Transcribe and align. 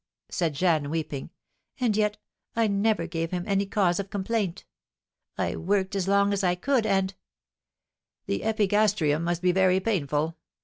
said 0.29 0.55
Jeanne, 0.55 0.89
weeping; 0.89 1.29
"and 1.79 1.95
yet 1.95 2.17
I 2.55 2.65
never 2.65 3.05
gave 3.05 3.29
him 3.29 3.43
any 3.45 3.67
cause 3.67 3.99
of 3.99 4.09
complaint. 4.09 4.65
I 5.37 5.55
worked 5.55 5.95
as 5.95 6.07
long 6.07 6.33
as 6.33 6.43
I 6.43 6.55
could, 6.55 6.87
and" 6.87 7.13
"The 8.25 8.41
epigastrium 8.43 9.21
must 9.23 9.43
be 9.43 9.51
very 9.51 9.79
painful. 9.79 10.37